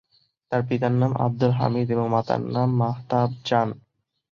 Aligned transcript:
তার 0.51 0.61
পিতার 0.67 0.93
নাম 0.93 1.11
আবদুল 1.17 1.53
হামিদ 1.59 1.87
এবং 1.89 2.05
মাতার 2.13 2.41
নাম 2.53 2.69
মাহতাবজান। 2.79 3.69